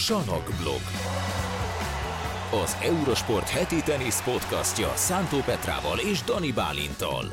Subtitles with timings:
[0.00, 0.80] Sanokblog.
[2.62, 7.28] Az Eurosport heti tenisz podcastja Szántó Petrával és Dani Bálintal.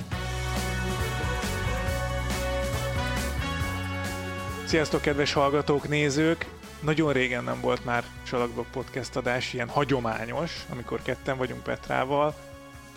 [4.65, 6.49] Sziasztok, kedves hallgatók, nézők!
[6.81, 12.36] Nagyon régen nem volt már Salakblog podcast adás ilyen hagyományos, amikor ketten vagyunk Petrával.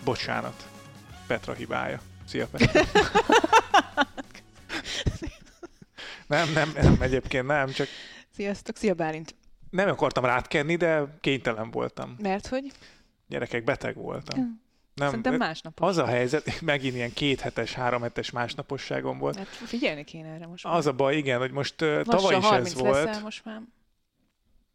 [0.03, 0.67] Bocsánat,
[1.27, 2.01] Petra hibája.
[2.27, 2.81] Szia, Petra!
[6.27, 7.87] nem, nem, nem, egyébként nem, csak
[8.35, 9.39] Sziasztok, szia Bálint!
[9.71, 12.15] Nem akartam rátkenni, de kénytelen voltam.
[12.21, 12.71] Mert hogy?
[13.27, 14.61] Gyerekek, beteg voltam.
[14.93, 15.87] Nem, Szerintem másnapos.
[15.87, 19.35] Az a helyzet, megint ilyen kéthetes, háromhetes másnaposságom volt.
[19.35, 20.65] Hát figyelni kéne erre most.
[20.65, 23.21] Az a baj, igen, hogy most Lassan tavaly is 30 ez volt.
[23.21, 23.61] Most már.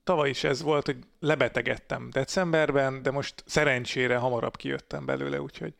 [0.04, 5.74] Tavaly is ez volt, hogy lebetegedtem decemberben, de most szerencsére hamarabb kijöttem belőle, úgyhogy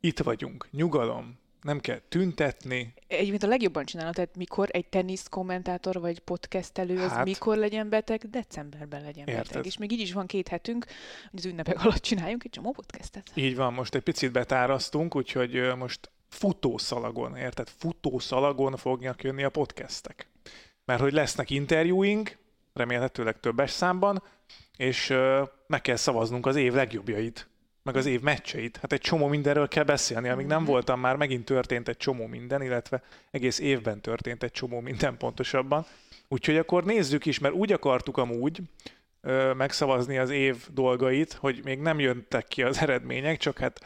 [0.00, 2.94] itt vagyunk, nyugalom, nem kell tüntetni.
[3.06, 7.24] Egyébként a legjobban csinálod, tehát mikor egy tenisz kommentátor vagy podcastelő, az Hát.
[7.24, 9.46] mikor legyen beteg, decemberben legyen Érted.
[9.46, 9.66] beteg.
[9.66, 10.86] És még így is van két hetünk,
[11.30, 13.30] hogy az ünnepek alatt csináljunk egy csomó podcastet.
[13.34, 17.68] Így van, most egy picit betárasztunk, úgyhogy most futószalagon, érted?
[17.78, 20.28] Futószalagon fognak jönni a podcastek.
[20.84, 22.38] Mert hogy lesznek interjúink,
[22.72, 24.22] remélhetőleg többes számban,
[24.76, 25.14] és
[25.66, 27.48] meg kell szavaznunk az év legjobbjait,
[27.82, 28.76] meg az év meccseit.
[28.76, 32.62] Hát egy csomó mindenről kell beszélni, amíg nem voltam már, megint történt egy csomó minden,
[32.62, 35.86] illetve egész évben történt egy csomó minden pontosabban.
[36.28, 38.60] Úgyhogy akkor nézzük is, mert úgy akartuk amúgy
[39.20, 43.80] ö, megszavazni az év dolgait, hogy még nem jöntek ki az eredmények, csak hát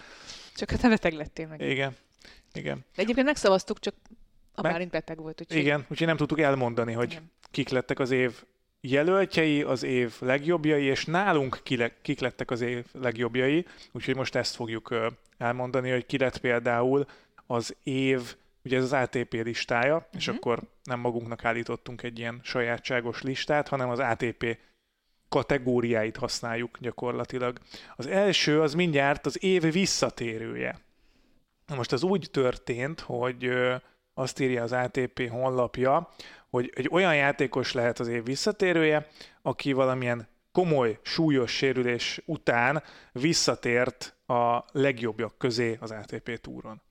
[0.55, 1.61] Csak hát te beteg lettél meg.
[1.61, 1.97] igen,
[2.53, 3.95] igen, De egyébként megszavaztuk, csak
[4.55, 5.41] a Meg- Bálint beteg volt.
[5.41, 5.57] Úgyhogy...
[5.57, 7.31] igen, úgyhogy nem tudtuk elmondani, hogy Igen.
[7.51, 8.43] kik lettek az év
[8.91, 11.61] jelöltjei, az év legjobbjai, és nálunk
[12.03, 14.95] kik lettek az év legjobbjai, úgyhogy most ezt fogjuk
[15.39, 17.07] elmondani, hogy ki lett például
[17.47, 20.37] az év, ugye ez az ATP listája, és Mhm.
[20.37, 24.59] akkor nem magunknak állítottunk egy ilyen sajátságos listát, hanem az ATP
[25.29, 27.59] kategóriáit használjuk gyakorlatilag.
[27.97, 30.79] Az első az mindjárt az év visszatérője.
[31.77, 33.51] Most az úgy történt, hogy
[34.15, 36.15] azt írja az ATP honlapja,
[36.51, 39.09] hogy egy olyan játékos lehet az év visszatérője,
[39.43, 42.83] aki valamilyen komoly, súlyos sérülés után
[43.13, 46.83] visszatért a legjobbak közé az ATP túron.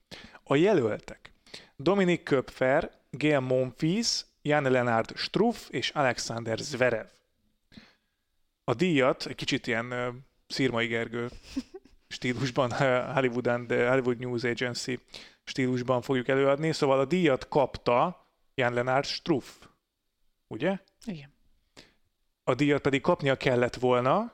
[0.42, 1.32] A jelöltek
[1.76, 7.06] Dominik Köpfer, Gail Monfils, Jan Lenard Struff és Alexander Zverev.
[8.64, 10.14] A díjat egy kicsit ilyen uh,
[10.46, 11.28] Szirmai Gergő
[12.08, 12.78] stílusban, uh,
[13.14, 14.98] Hollywood, and, uh, Hollywood News Agency
[15.44, 19.46] stílusban fogjuk előadni, szóval a díjat kapta Jan Lenard Struff,
[20.46, 20.78] ugye?
[21.04, 21.32] Igen.
[22.44, 24.32] A díjat pedig kapnia kellett volna,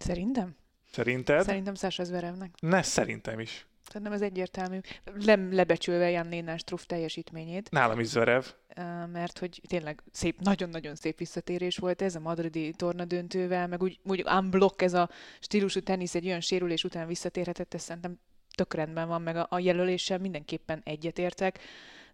[0.00, 0.56] Szerintem?
[0.90, 1.42] szerinted?
[1.42, 2.54] Szerintem Sasha Zverevnek.
[2.60, 3.66] Ne, szerintem is.
[3.88, 4.78] Szerintem ez egyértelmű.
[5.14, 7.70] Nem lebecsülve Jan Lénás Struff teljesítményét.
[7.70, 8.44] Nálam is Zverev.
[9.12, 13.98] Mert hogy tényleg szép, nagyon-nagyon szép visszatérés volt ez a madridi torna döntővel, meg úgy,
[14.04, 15.10] úgy unblock ez a
[15.40, 18.18] stílusú tenisz egy olyan sérülés után visszatérhetett, ez szerintem
[18.54, 21.58] tök rendben van, meg a, a jelöléssel mindenképpen egyetértek,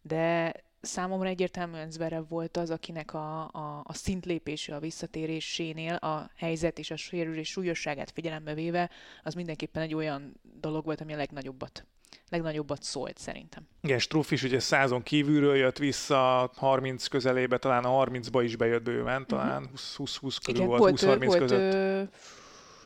[0.03, 6.79] de számomra egyértelműen Zverev volt az, akinek a, a, a szintlépése a visszatérésénél a helyzet
[6.79, 8.91] és a sérülés súlyosságát figyelembe véve,
[9.23, 11.87] az mindenképpen egy olyan dolog volt, ami a legnagyobbat,
[12.29, 13.67] legnagyobbat szólt szerintem.
[13.81, 18.83] Igen, Struff is ugye százon kívülről jött vissza, 30 közelébe, talán a 30-ba is bejött
[18.83, 21.75] bőven, talán 20-20 körül volt, 20-30 volt, között.
[21.75, 22.03] Ö,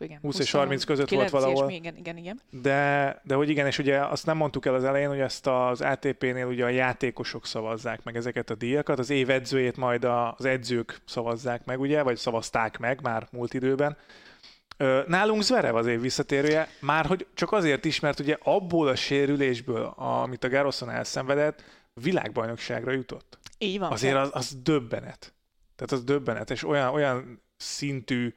[0.01, 1.71] igen, 20 és 30 között volt 29 valahol.
[1.71, 2.41] ilyesmi, Igen, igen, igen.
[2.63, 5.81] De, de hogy igen, és ugye azt nem mondtuk el az elején, hogy ezt az
[5.81, 11.01] ATP-nél ugye a játékosok szavazzák meg ezeket a díjakat, az év edzőjét majd az edzők
[11.07, 13.97] szavazzák meg, ugye, vagy szavazták meg már múlt időben.
[15.07, 19.95] Nálunk Zverev az év visszatérője, már hogy csak azért is, mert ugye abból a sérülésből,
[19.97, 21.63] amit a Garrison elszenvedett,
[21.93, 23.39] világbajnokságra jutott.
[23.59, 23.93] Így van.
[23.93, 25.35] Azért az, az döbbenet.
[25.77, 28.35] Tehát az döbbenet, és olyan, olyan szintű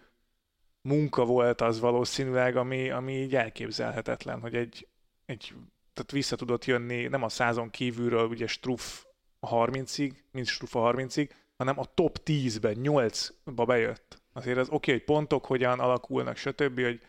[0.88, 4.88] munka volt az valószínűleg, ami, ami így elképzelhetetlen, hogy egy,
[5.26, 5.54] egy
[5.94, 9.04] tehát vissza tudott jönni nem a százon kívülről, ugye Struff
[9.40, 14.22] a 30-ig, mint Struff a 30-ig, hanem a top 10-ben, 8-ba bejött.
[14.34, 17.02] Azért az oké, hogy pontok hogyan alakulnak, stb., hogy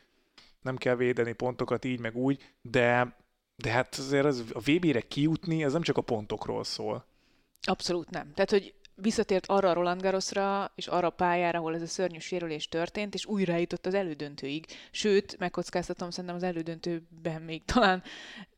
[0.63, 3.17] nem kell védeni pontokat így, meg úgy, de,
[3.57, 7.07] de hát azért az, a VB-re kijutni, ez nem csak a pontokról szól.
[7.61, 8.33] Abszolút nem.
[8.35, 12.19] Tehát, hogy visszatért arra a Roland Garrosra, és arra a pályára, ahol ez a szörnyű
[12.19, 14.67] sérülés történt, és újra jutott az elődöntőig.
[14.91, 18.03] Sőt, megkockáztatom, szerintem az elődöntőben még talán,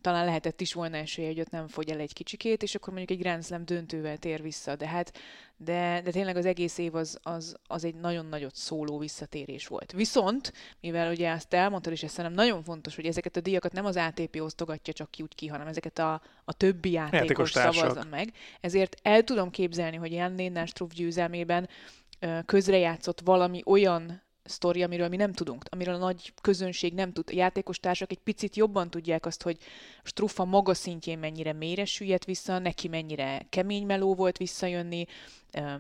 [0.01, 3.19] talán lehetett is volna esélye, hogy ott nem fogy el egy kicsikét, és akkor mondjuk
[3.19, 4.77] egy Grand Slam döntővel tér vissza.
[4.77, 5.19] De hát,
[5.57, 9.93] de, de tényleg az egész év az, az, az egy nagyon nagyot szóló visszatérés volt.
[9.93, 13.85] Viszont, mivel ugye azt elmondtad, és ez szerintem nagyon fontos, hogy ezeket a díjakat nem
[13.85, 17.75] az ATP osztogatja csak ki úgy ki, hanem ezeket a, a többi játékos Játékos társak.
[17.75, 18.33] szavazza meg.
[18.61, 21.69] Ezért el tudom képzelni, hogy Jan Struff győzelmében
[22.47, 27.25] közrejátszott valami olyan sztori, amiről mi nem tudunk, amiről a nagy közönség nem tud.
[27.29, 29.59] A játékos társak egy picit jobban tudják azt, hogy
[30.03, 35.07] Struffa maga szintjén mennyire mélyre süllyedt vissza, neki mennyire kemény meló volt visszajönni,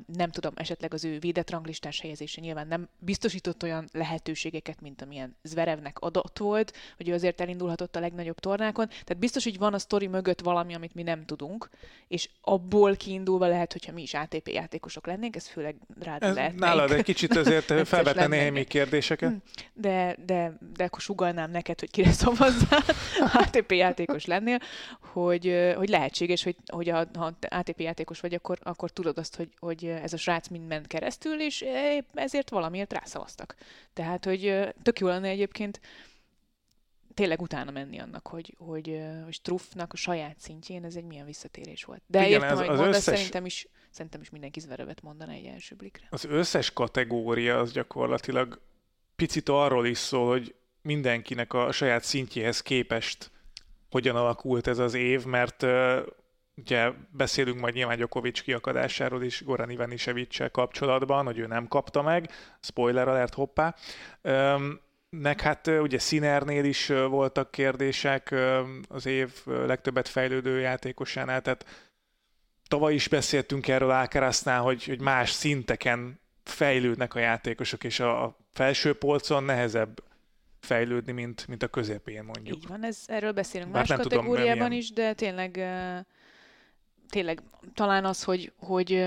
[0.06, 5.36] nem tudom, esetleg az ő védett ranglistás helyezése nyilván nem biztosított olyan lehetőségeket, mint amilyen
[5.42, 8.88] Zverevnek adott volt, hogy ő azért elindulhatott a legnagyobb tornákon.
[8.88, 11.68] Tehát biztos, hogy van a sztori mögött valami, amit mi nem tudunk,
[12.08, 16.54] és abból kiindulva lehet, hogyha mi is ATP játékosok lennénk, ez főleg rád ez lehet.
[16.54, 19.30] Nálad egy kicsit azért felvetne némi kérdéseket.
[19.30, 19.36] Hm,
[19.72, 22.84] de, de, de akkor sugalnám neked, hogy kire szavazzál,
[23.42, 24.58] ATP játékos lennél,
[25.00, 29.48] hogy, hogy lehetséges, hogy, hogy a, ha ATP játékos vagy, akkor, akkor tudod azt, hogy,
[29.60, 31.64] hogy ez a srác mind ment keresztül, és
[32.14, 33.54] ezért valamiért rászavaztak.
[33.92, 35.80] Tehát, hogy tök jó lenne egyébként
[37.14, 41.84] tényleg utána menni annak, hogy, hogy, hogy Struffnak a saját szintjén ez egy milyen visszatérés
[41.84, 42.02] volt.
[42.06, 43.14] De Igen, értem, az, hogy az mondasz, összes...
[43.14, 46.06] szerintem is, szerintem is mindenki zverevet mondana egy első blikre.
[46.10, 48.60] Az összes kategória az gyakorlatilag
[49.16, 53.30] picit arról is szól, hogy mindenkinek a saját szintjéhez képest
[53.90, 55.66] hogyan alakult ez az év, mert
[56.60, 62.30] Ugye beszélünk majd nyilván Djokovic kiakadásáról is Goran ivanisevic kapcsolatban, hogy ő nem kapta meg,
[62.60, 63.74] spoiler alert, hoppá.
[65.10, 68.34] Nek hát ugye Sinernél is voltak kérdések
[68.88, 71.88] az év legtöbbet fejlődő játékosánál, tehát
[72.68, 78.92] tavaly is beszéltünk erről Alcaraznál, hogy, hogy más szinteken fejlődnek a játékosok, és a, felső
[78.92, 80.02] polcon nehezebb
[80.60, 82.56] fejlődni, mint, mint a közepén mondjuk.
[82.56, 85.56] Így van, ez, erről beszélünk Bár más kategóriában tudom, is, de tényleg
[87.10, 87.42] tényleg
[87.74, 89.04] talán az, hogy, hogy,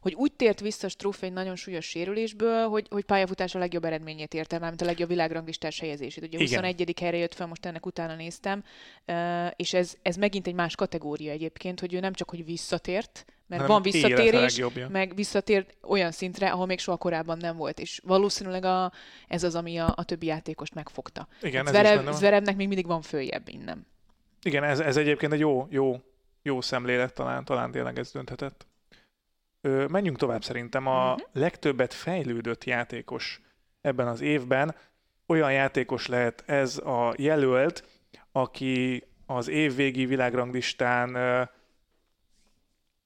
[0.00, 4.34] hogy úgy tért vissza Struff egy nagyon súlyos sérülésből, hogy, hogy pályafutás a legjobb eredményét
[4.34, 6.24] érte már, mint a legjobb világranglistás helyezését.
[6.24, 6.64] Ugye Igen.
[6.64, 6.94] 21.
[7.00, 8.64] helyre jött fel, most ennek utána néztem,
[9.56, 13.60] és ez, ez megint egy más kategória egyébként, hogy ő nem csak, hogy visszatért, mert
[13.62, 18.64] nem, van visszatérés, meg visszatér olyan szintre, ahol még soha korábban nem volt, és valószínűleg
[18.64, 18.92] a,
[19.28, 21.28] ez az, ami a, a többi játékost megfogta.
[21.42, 23.86] Igen, hát Zverev, Zverevnek még mindig van följebb innen.
[24.42, 26.00] Igen, ez, ez egyébként egy jó, jó
[26.46, 28.66] jó szemlélet, talán, talán tényleg ez dönthetett.
[29.60, 30.86] Ö, menjünk tovább szerintem.
[30.86, 31.28] A uh-huh.
[31.32, 33.40] legtöbbet fejlődött játékos
[33.80, 34.74] ebben az évben
[35.26, 37.84] olyan játékos lehet ez a jelölt,
[38.32, 41.42] aki az évvégi világranglistán ö,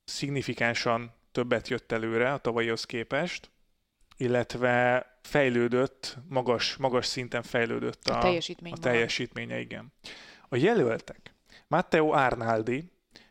[0.04, 3.50] szignifikánsan többet jött előre a tavalyihoz képest,
[4.16, 9.92] illetve fejlődött, magas, magas szinten fejlődött a, a, teljesítmény a teljesítménye, igen.
[10.48, 11.34] A jelöltek
[11.68, 12.90] Matteo Arnaldi,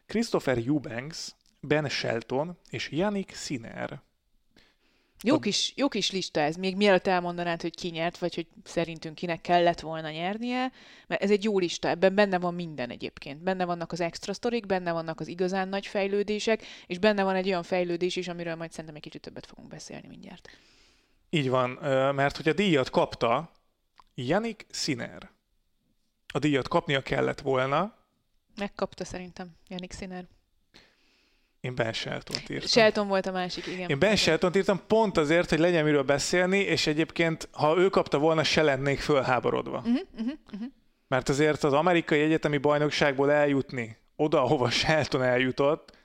[0.10, 4.02] Christopher Eubanks, Ben Shelton és Yannick Sinner.
[5.24, 5.40] Jó, a...
[5.40, 9.42] kis, jó kis lista ez, még mielőtt elmondanád, hogy ki nyert, vagy hogy szerintünk kinek
[9.42, 10.72] kellett volna nyernie,
[11.08, 13.44] mert ez egy jó lista, ebben benne van minden egyébként.
[13.44, 17.48] Benne vannak az extra sztorik, benne vannak az igazán nagy fejlődések, és benne van egy
[17.48, 20.50] olyan fejlődés is, amiről majd szerintem egy kicsit többet fogunk beszélni mindjárt.
[21.30, 21.70] Így van,
[22.16, 23.52] mert hogy a díjat kapta
[24.16, 25.30] Yannick Sinner.
[26.34, 27.98] A díjat kapnia kellett volna,
[28.60, 30.26] Megkapta szerintem Janik Sziner.
[31.62, 32.68] Én Ben shelton írtam.
[32.68, 33.90] Shelton volt a másik, igen.
[33.90, 38.18] Én Ben shelton írtam pont azért, hogy legyen miről beszélni, és egyébként, ha ő kapta
[38.18, 39.78] volna, se lennék fölháborodva.
[39.78, 40.68] Uh-huh, uh-huh, uh-huh.
[41.08, 45.98] Mert azért az amerikai egyetemi bajnokságból eljutni oda, ahova Shelton eljutott,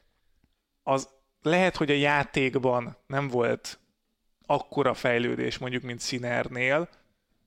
[0.83, 1.09] az
[1.43, 3.79] lehet, hogy a játékban nem volt
[4.47, 6.89] akkora fejlődés mondjuk, mint Sinernél,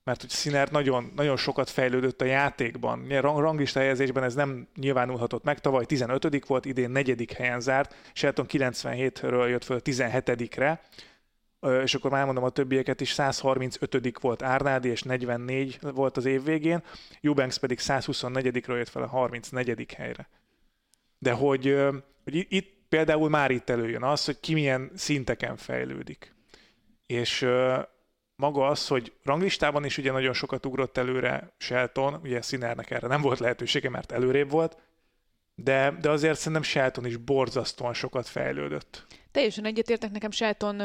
[0.07, 3.07] mert hogy Sinner nagyon, nagyon sokat fejlődött a játékban.
[3.07, 8.45] Rang, ranglista helyezésben ez nem nyilvánulhatott meg, tavaly 15 volt, idén negyedik helyen zárt, Shelton
[8.49, 10.81] 97-ről jött föl 17-re,
[11.83, 16.43] és akkor már mondom a többieket is, 135 volt Árnádi, és 44 volt az év
[16.43, 16.83] végén,
[17.21, 19.93] Eubanks pedig 124-ről jött fel a 34.
[19.93, 20.29] helyre.
[21.19, 21.77] De hogy,
[22.23, 26.35] hogy itt például már itt előjön az, hogy ki milyen szinteken fejlődik.
[27.05, 27.47] És
[28.37, 33.21] maga az, hogy ranglistában is ugye nagyon sokat ugrott előre Shelton, ugye Sinnernek erre nem
[33.21, 34.77] volt lehetősége, mert előrébb volt,
[35.55, 39.05] de, de azért szerintem Shelton is borzasztóan sokat fejlődött.
[39.31, 40.81] Teljesen egyetértek nekem Shelton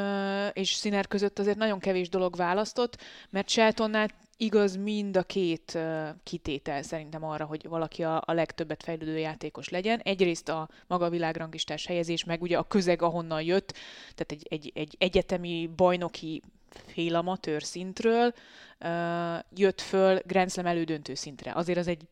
[0.53, 5.79] és Sinner között azért nagyon kevés dolog választott, mert Sheltonnál igaz mind a két
[6.23, 10.01] kitétel szerintem arra, hogy valaki a, a legtöbbet fejlődő játékos legyen.
[10.01, 13.73] Egyrészt a maga világrangistás helyezés, meg ugye a közeg, ahonnan jött,
[14.15, 16.43] tehát egy, egy, egy egyetemi bajnoki
[16.87, 18.35] félamatőr szintről
[18.81, 21.53] uh, jött föl Grand Slam elődöntő szintre.
[21.55, 22.07] Azért az egy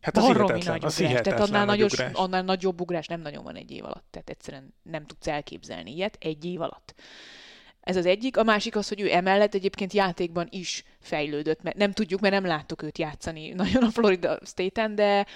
[0.00, 1.20] Hát az baromi nagy az ugrás.
[1.20, 2.12] Tehát annál, nagy nagyos, ugrás.
[2.12, 4.06] annál nagyobb ugrás nem nagyon van egy év alatt.
[4.10, 6.94] Tehát egyszerűen nem tudsz elképzelni ilyet egy év alatt.
[7.88, 8.36] Ez az egyik.
[8.36, 12.44] A másik az, hogy ő emellett egyébként játékban is fejlődött, mert nem tudjuk, mert nem
[12.44, 15.26] láttuk őt játszani nagyon a Florida State-en, de,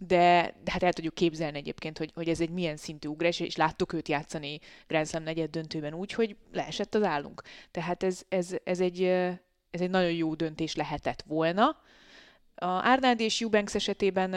[0.00, 3.56] de, de hát el tudjuk képzelni egyébként, hogy, hogy ez egy milyen szintű ugrás, és
[3.56, 7.42] láttuk őt játszani Grand Slam negyed döntőben úgy, hogy leesett az állunk.
[7.70, 9.02] Tehát ez, ez, ez, egy,
[9.70, 11.76] ez egy nagyon jó döntés lehetett volna,
[12.62, 14.28] a Arnádi és Eubanks esetében,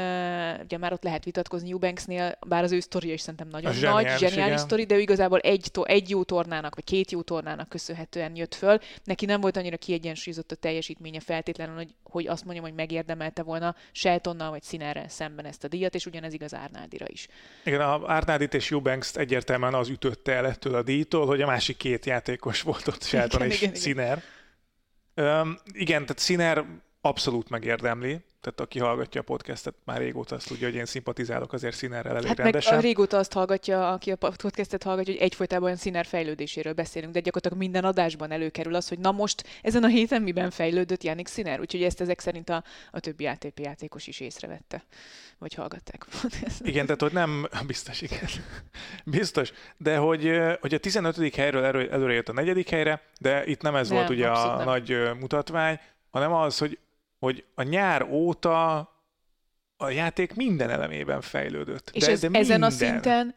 [0.63, 4.17] ugye már ott lehet vitatkozni Eubanksnél, bár az ő sztoria is szerintem nagyon a nagy,
[4.17, 8.55] zseniális sztori, de ő igazából egy, egy jó tornának, vagy két jó tornának köszönhetően jött
[8.55, 8.79] föl.
[9.03, 13.75] Neki nem volt annyira kiegyensúlyozott a teljesítménye feltétlenül, hogy, hogy azt mondjam, hogy megérdemelte volna
[13.91, 17.27] Sheltonnal vagy Sinerrel szemben ezt a díjat, és ugyanez igaz Arnádira is.
[17.63, 21.77] Igen, a Arnádit és Eubanks egyértelműen az ütötte el ettől a díjtól, hogy a másik
[21.77, 24.24] két játékos volt ott, Shelton igen, és igen, Sinner.
[25.15, 25.39] Igen.
[25.39, 26.65] Um, igen, tehát Sinner
[27.06, 28.20] abszolút megérdemli.
[28.42, 32.28] Tehát aki hallgatja a podcastet, már régóta azt tudja, hogy én szimpatizálok azért Színerrel elég
[32.28, 32.74] hát rendesen.
[32.74, 37.20] Meg régóta azt hallgatja, aki a podcastet hallgatja, hogy egyfolytában olyan Színer fejlődéséről beszélünk, de
[37.20, 41.60] gyakorlatilag minden adásban előkerül az, hogy na most ezen a héten miben fejlődött Jánik Színer,
[41.60, 44.84] úgyhogy ezt ezek szerint a, a többi ATP játékos is észrevette,
[45.38, 46.06] vagy hallgatták.
[46.60, 48.30] igen, tehát hogy nem, biztos, igen.
[49.20, 50.32] biztos, de hogy,
[50.62, 51.36] hogy a 15.
[51.36, 54.66] helyről előre jött a negyedik helyre, de itt nem ez nem, volt ugye a nem.
[54.66, 55.80] nagy mutatvány,
[56.16, 56.80] hanem az, hogy
[57.19, 58.77] hogy a nyár óta
[59.77, 61.89] a játék minden elemében fejlődött.
[61.93, 62.41] És de, ez, de minden.
[62.41, 63.36] ezen a szinten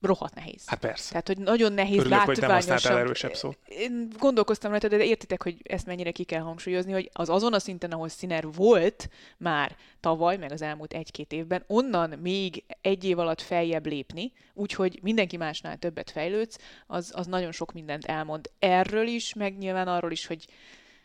[0.00, 0.62] rohadt nehéz.
[0.66, 1.10] Hát persze.
[1.10, 2.72] Tehát, hogy nagyon nehéz Örülök, látványosan.
[2.72, 3.58] hogy nem erősebb szót.
[3.68, 7.58] Én gondolkoztam rajta, de értitek, hogy ezt mennyire ki kell hangsúlyozni, hogy az azon a
[7.58, 13.18] szinten, ahol Sziner volt már tavaly, meg az elmúlt egy-két évben, onnan még egy év
[13.18, 19.06] alatt feljebb lépni, úgyhogy mindenki másnál többet fejlődsz, az, az nagyon sok mindent elmond erről
[19.06, 20.46] is, meg nyilván arról is, hogy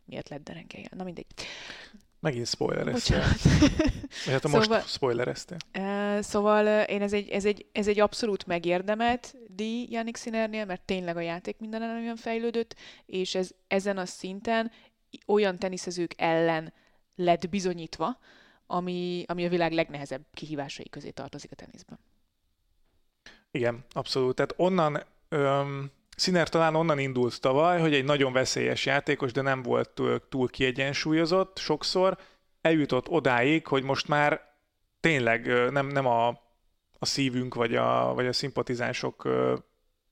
[0.05, 0.87] miért lett derengelje.
[0.95, 1.25] Na mindegy.
[2.19, 3.19] Megint spoilereztél.
[3.19, 5.57] Hát a szóval, most spoilereztél.
[5.77, 10.81] Uh, szóval én ez egy, ez, egy, ez egy abszolút megérdemelt díj Janik Sinernél, mert
[10.81, 14.71] tényleg a játék minden olyan fejlődött, és ez ezen a szinten
[15.25, 16.73] olyan teniszezők ellen
[17.15, 18.19] lett bizonyítva,
[18.67, 21.99] ami, ami a világ legnehezebb kihívásai közé tartozik a teniszben.
[23.51, 24.35] Igen, abszolút.
[24.35, 29.61] Tehát onnan öm, Sziner talán onnan indult tavaly, hogy egy nagyon veszélyes játékos, de nem
[29.61, 32.17] volt túl, túl kiegyensúlyozott sokszor,
[32.61, 34.53] eljutott odáig, hogy most már
[34.99, 36.27] tényleg nem, nem a,
[36.99, 39.29] a szívünk vagy a, vagy a szimpatizánsok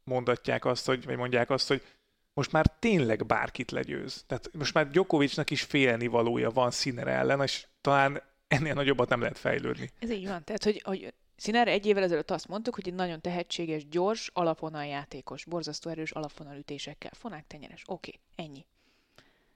[0.04, 1.82] mondatják azt, hogy, vagy mondják azt, hogy
[2.34, 4.24] most már tényleg bárkit legyőz.
[4.28, 9.22] Tehát most már Djokovicnak is félni valója van Sziner ellen, és talán ennél nagyobbat nem
[9.22, 9.92] lehet fejlődni.
[10.00, 10.44] Ez így van.
[10.44, 14.86] Tehát, hogy, hogy Színára egy évvel ezelőtt azt mondtuk, hogy egy nagyon tehetséges, gyors, alapvonal
[14.86, 17.12] játékos, borzasztó erős alapvonal ütésekkel.
[17.14, 17.84] Fonák tenyeres.
[17.86, 18.66] Oké, okay, ennyi.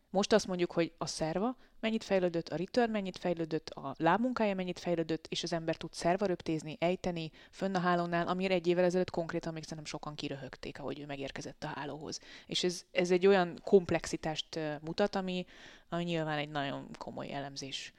[0.09, 4.79] Most azt mondjuk, hogy a szerva mennyit fejlődött, a return mennyit fejlődött, a lábmunkája mennyit
[4.79, 9.09] fejlődött, és az ember tud szerva röptézni, ejteni, fönn a hálónál, amire egy évvel ezelőtt
[9.09, 12.19] konkrétan még szerintem sokan kiröhögték, ahogy ő megérkezett a hálóhoz.
[12.45, 15.45] És ez, ez egy olyan komplexitást mutat, ami,
[15.89, 17.93] ami nyilván egy nagyon komoly elemzés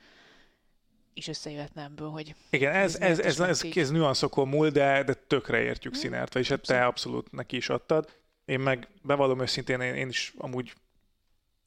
[1.19, 2.35] is összejöhetne ebből, hogy...
[2.51, 6.03] Igen, ez, ez, ez, ez, ez, ez nüanszokon múl, de, de tökre értjük hmm.
[6.03, 8.11] Színert, és hát te abszolút neki is adtad.
[8.45, 10.73] Én meg bevallom őszintén, én, én is amúgy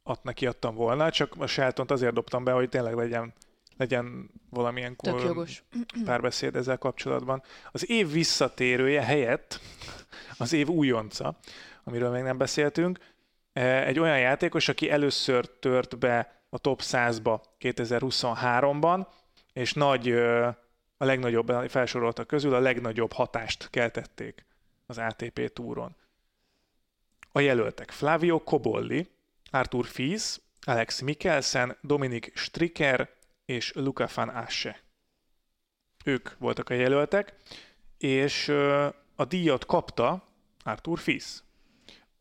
[0.03, 3.33] ad neki adtam volna, csak a shelton azért dobtam be, hogy tényleg legyen,
[3.77, 4.95] legyen valamilyen
[6.05, 7.43] párbeszéd ezzel kapcsolatban.
[7.71, 9.59] Az év visszatérője helyett
[10.37, 11.37] az év újonca,
[11.83, 12.99] amiről még nem beszéltünk,
[13.53, 19.05] e, egy olyan játékos, aki először tört be a top 100-ba 2023-ban,
[19.53, 20.11] és nagy,
[20.97, 24.45] a legnagyobb, felsoroltak közül a legnagyobb hatást keltették
[24.85, 25.95] az ATP túron.
[27.31, 29.09] A jelöltek Flavio Cobolli,
[29.51, 33.09] Arthur Fies, Alex Mikkelsen, Dominik Stricker
[33.45, 34.81] és Luca van Asche.
[36.05, 37.35] Ők voltak a jelöltek,
[37.97, 38.49] és
[39.15, 40.27] a díjat kapta
[40.63, 41.43] Arthur Fies.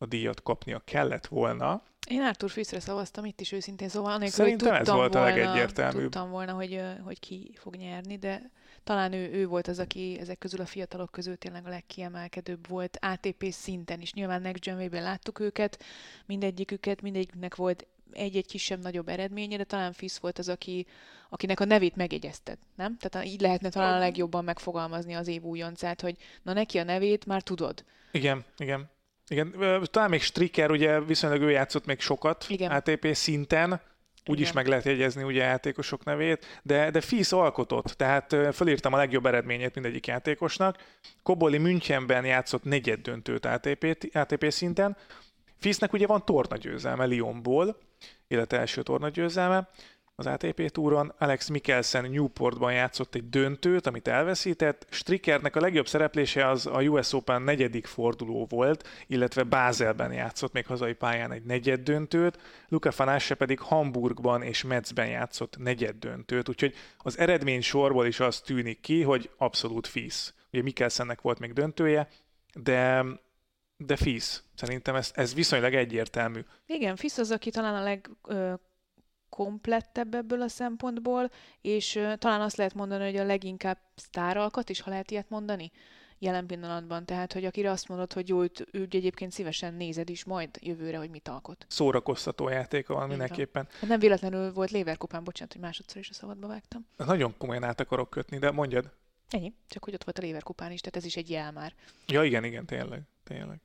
[0.01, 4.69] A díjat kapnia kellett volna, én Arthur Fiszre szavaztam itt is őszintén, szóval anélkül, Szerintem
[4.69, 6.01] hogy ez volt volna, a legegyértelműbb.
[6.01, 8.51] Tudtam volna, hogy, hogy ki fog nyerni, de
[8.83, 12.97] talán ő, ő volt az, aki ezek közül a fiatalok közül tényleg a legkiemelkedőbb volt
[13.01, 14.13] ATP szinten is.
[14.13, 15.83] Nyilván Next Gen ben láttuk őket,
[16.25, 20.85] mindegyiküket, mindegyiknek volt egy-egy kisebb-nagyobb eredménye, de talán Fisz volt az, aki,
[21.29, 22.97] akinek a nevét megjegyezted, nem?
[22.97, 27.25] Tehát így lehetne talán a legjobban megfogalmazni az év újoncát, hogy na neki a nevét
[27.25, 27.83] már tudod.
[28.11, 28.89] Igen, igen.
[29.31, 29.55] Igen,
[29.91, 32.71] talán még Stricker, ugye viszonylag ő játszott még sokat Igen.
[32.71, 33.81] ATP szinten,
[34.25, 38.97] úgy is meg lehet jegyezni ugye játékosok nevét, de, de FIS alkotott, tehát fölírtam a
[38.97, 40.77] legjobb eredményét mindegyik játékosnak.
[41.23, 44.97] Koboli Münchenben játszott negyed döntőt ATP, ATP szinten.
[45.59, 47.77] FIS-nek ugye van tornagyőzelme Lyonból,
[48.27, 49.69] illetve első tornagyőzelme.
[50.25, 51.13] Az ATP túron.
[51.17, 54.85] Alex Mikkelsen Newportban játszott egy döntőt, amit elveszített.
[54.89, 60.65] Strickernek a legjobb szereplése az a US Open negyedik forduló volt, illetve Bázelben játszott még
[60.65, 62.39] hazai pályán egy negyed döntőt.
[62.69, 68.39] Luca Fanasse pedig Hamburgban és Metzben játszott negyed döntőt, úgyhogy az eredmény sorból is az
[68.39, 70.33] tűnik ki, hogy abszolút fisz.
[70.53, 72.07] Ugye Mikkelsennek volt még döntője,
[72.53, 73.05] de
[73.85, 74.41] de FIS.
[74.55, 76.39] Szerintem ez, ez viszonylag egyértelmű.
[76.65, 78.09] Igen, FIS az, aki talán a leg
[79.31, 84.89] komplettebb ebből a szempontból, és talán azt lehet mondani, hogy a leginkább sztáralkat is, ha
[84.89, 85.71] lehet ilyet mondani,
[86.19, 87.05] jelen pillanatban.
[87.05, 90.97] Tehát, hogy akire azt mondod, hogy jó, őt, őt egyébként szívesen nézed is majd jövőre,
[90.97, 91.65] hogy mit alkot.
[91.69, 93.67] Szórakoztató játéka van mindenképpen.
[93.79, 96.85] Hát nem véletlenül volt Léverkupán, bocsánat, hogy másodszor is a szabadba vágtam.
[96.97, 98.91] Nagyon komolyan át akarok kötni, de mondjad.
[99.29, 101.73] Ennyi, csak hogy ott volt a Léverkupán is, tehát ez is egy jel már.
[102.07, 103.61] Ja, igen, igen, tényleg, tényleg.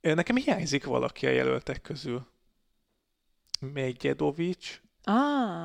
[0.00, 2.26] Nekem hiányzik valaki a jelöltek közül.
[3.60, 4.80] Megyedovics.
[5.04, 5.14] Ah,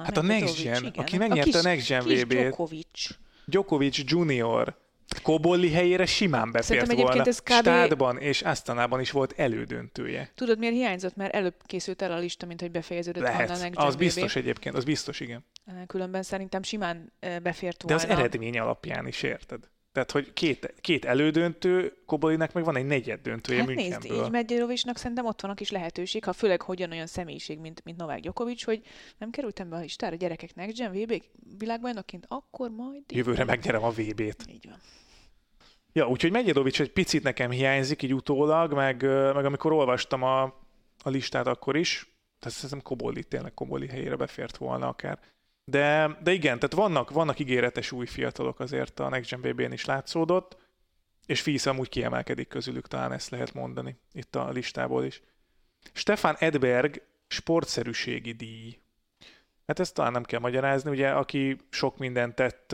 [0.04, 0.92] hát a Next Gen, igen.
[0.96, 2.28] aki megnyerte a, kis, a Next Gen VB-t.
[2.28, 3.08] Djokovic.
[3.46, 4.78] Djokovic Junior.
[5.24, 7.24] Kobolli helyére simán befért volna.
[7.24, 7.50] Ez kb...
[7.50, 10.32] Stádban és Asztanában is volt elődöntője.
[10.36, 11.16] Tudod, miért hiányzott?
[11.16, 13.38] Mert előbb készült el a lista, mint hogy befejeződött Lehet.
[13.38, 14.00] volna a Next Gen Az VB.
[14.00, 15.46] biztos egyébként, az biztos, igen.
[15.88, 17.98] Különben szerintem simán befért volna.
[17.98, 19.70] De az eredmény alapján is érted?
[20.06, 24.98] Tehát, hogy két, két elődöntő, Kobolinak meg van egy negyed döntője hát nézd, így Medjerovicsnak
[24.98, 28.64] szerintem ott van a kis lehetőség, ha főleg hogyan olyan személyiség, mint, mint Novák Djokovic,
[28.64, 28.82] hogy
[29.18, 31.24] nem kerültem be a listára gyerekek Next Gen VB
[31.58, 33.04] világbajnokként, akkor majd...
[33.08, 34.46] Jövőre megnyerem a VB-t.
[34.50, 34.80] Így van.
[35.94, 39.02] Ja, úgyhogy Medjerovics egy picit nekem hiányzik így utólag, meg,
[39.34, 40.44] meg amikor olvastam a,
[41.04, 45.20] a listát akkor is, tehát szerintem Koboli tényleg Koboli helyére befért volna akár.
[45.70, 49.86] De, de igen, tehát vannak, vannak ígéretes új fiatalok azért a Next Gen BB-n is
[49.86, 50.58] látszódott,
[51.26, 55.22] és Fisz amúgy kiemelkedik közülük, talán ezt lehet mondani itt a listából is.
[55.94, 58.80] Stefan Edberg sportszerűségi díj.
[59.68, 62.72] Hát ezt talán nem kell magyarázni, ugye, aki sok mindent tett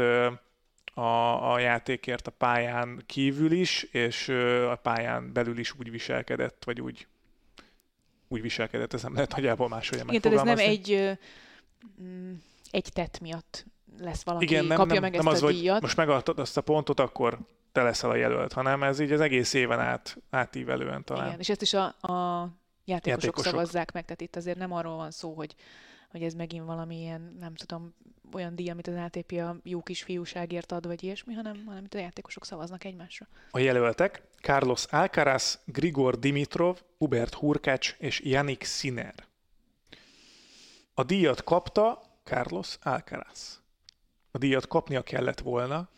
[0.93, 4.29] a, a játékért a pályán kívül is, és
[4.69, 7.07] a pályán belül is úgy viselkedett, vagy úgy,
[8.27, 10.63] úgy viselkedett, ez nem lehet nagyjából máshogy megfogalmazni.
[10.63, 11.17] Igen, ez nem egy
[12.71, 13.65] egy tett miatt
[13.99, 15.81] lesz valaki, Igen, nem, kapja nem, meg nem ezt az, a díjat.
[15.81, 17.39] most megadtad azt a pontot, akkor
[17.71, 21.27] te leszel a jelölt, hanem ez így az egész éven át átívelően talán.
[21.27, 22.49] Igen, és ezt is a, a
[22.85, 25.55] játékosok, játékosok szavazzák meg, tehát itt azért nem arról van szó, hogy,
[26.11, 27.95] hogy ez megint valamilyen, nem tudom,
[28.33, 31.93] olyan díj, amit az ATP a jó kis fiúságért ad, vagy ilyesmi, hanem, hanem itt
[31.93, 33.27] a játékosok szavaznak egymásra.
[33.51, 39.13] A jelöltek Carlos Alcaraz, Grigor Dimitrov, Hubert Hurkács és Yannick Sinner.
[40.93, 43.61] A díjat kapta Carlos Alcaraz.
[44.31, 45.89] A díjat kapnia kellett volna.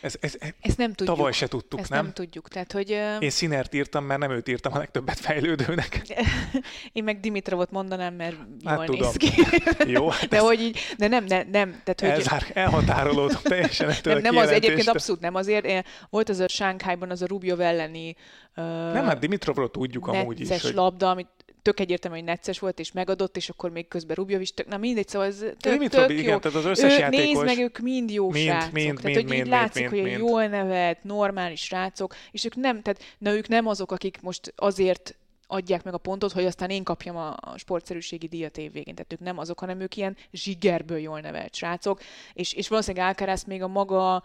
[0.00, 1.16] Ez, ez, Ezt nem tudjuk.
[1.16, 2.04] Tavaly se tudtuk, Ezt nem?
[2.04, 2.48] nem tudjuk.
[2.48, 6.02] Tehát, hogy, Én Sinert írtam, mert nem őt írtam a legtöbbet fejlődőnek.
[6.92, 9.00] Én meg Dimitrovot mondanám, mert hát jól tudom.
[9.00, 9.42] néz ki.
[9.90, 11.70] Jó, hát de hogy így, de nem, ne, nem.
[11.70, 12.08] Tehát, hogy...
[12.08, 15.86] Elzár, elhatárolódom teljesen ettől Nem, nem az egyébként abszolút nem azért.
[16.10, 18.16] Volt az a Sánkhájban az a Rubio elleni
[18.56, 20.62] uh, Nem, hát Dimitrovról tudjuk amúgy is.
[20.62, 20.74] Hogy...
[20.74, 21.28] labda, amit
[21.66, 24.76] tök egyértelmű, hogy necces volt, és megadott, és akkor még közben Rubio is tök, na
[24.76, 26.16] mindegy, szóval ez tök, tök, tök jó.
[26.16, 27.24] Igen, tehát az összes ő, játékos...
[27.24, 28.72] Nézd meg, ők mind jó mind, srácok.
[28.72, 30.28] Mind, tehát, mind, hogy mind, így látszik, mind, hogy mind.
[30.28, 35.16] jól nevet, normális srácok, és ők nem, tehát na ők nem azok, akik most azért
[35.46, 38.94] adják meg a pontot, hogy aztán én kapjam a, sportszerűségi díjat évvégén.
[38.94, 42.00] Tehát ők nem azok, hanem ők ilyen zsigerből jól nevelt srácok,
[42.32, 44.22] és, és valószínűleg Alcaraz még a maga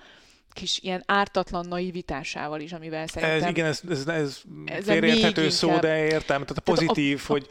[0.54, 3.44] kis ilyen ártatlan naivitásával is, amivel szerintem...
[3.44, 6.42] Ez, igen, ez, ez, ez, ez félreérthető szó, de értem.
[6.42, 7.50] Tehát a pozitív, a, a, hogy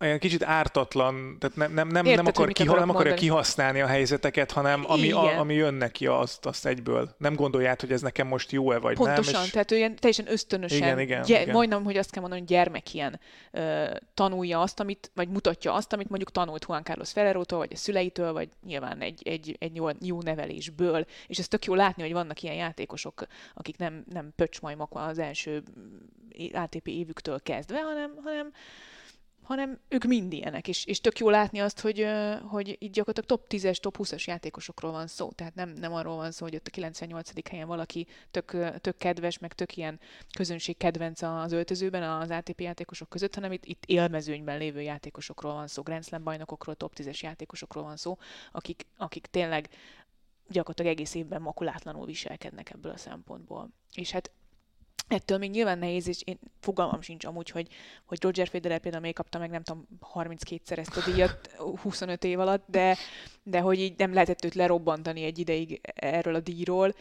[0.00, 3.86] olyan kicsit ártatlan, tehát nem, nem, nem, Érted, nem, akar kiha, nem akarja kihasználni a
[3.86, 7.14] helyzeteket, hanem ami, a, ami jön neki, azt, azt egyből.
[7.18, 9.42] Nem gondolját, hogy ez nekem most jó-e, vagy Pontosan, nem.
[9.42, 9.50] És...
[9.50, 11.54] tehát ő ilyen teljesen ösztönösen, igen, igen, gy- igen.
[11.54, 13.84] majdnem, hogy azt kell mondani, hogy gyermek ilyen ö,
[14.14, 18.32] tanulja azt, amit, vagy mutatja azt, amit mondjuk tanult Juan Carlos Ferrerótól, vagy a szüleitől,
[18.32, 21.06] vagy nyilván egy, egy, egy jó, jó nevelésből.
[21.26, 25.62] És ez tök jó látni, hogy vannak ilyen játékosok, akik nem, nem pöcsmajmak az első
[26.52, 28.52] ATP évüktől kezdve, hanem, hanem
[29.48, 32.06] hanem ők mind ilyenek, és, és tök jó látni azt, hogy,
[32.42, 36.30] hogy itt gyakorlatilag top 10-es, top 20-as játékosokról van szó, tehát nem, nem arról van
[36.30, 37.48] szó, hogy ott a 98.
[37.48, 40.00] helyen valaki tök, tök kedves, meg tök ilyen
[40.32, 45.66] közönség kedvenc az öltözőben az ATP játékosok között, hanem itt, itt élmezőnyben lévő játékosokról van
[45.66, 48.18] szó, Grand Slam bajnokokról, top 10-es játékosokról van szó,
[48.52, 49.68] akik, akik tényleg
[50.48, 53.68] gyakorlatilag egész évben makulátlanul viselkednek ebből a szempontból.
[53.94, 54.30] És hát
[55.08, 57.68] Ettől még nyilván nehéz, és én fogalmam sincs amúgy, hogy,
[58.06, 61.50] hogy Roger Federer például még kapta meg, nem tudom, 32-szer ezt a díjat
[61.82, 62.96] 25 év alatt, de,
[63.42, 66.94] de hogy így nem lehetett őt lerobbantani egy ideig erről a díjról.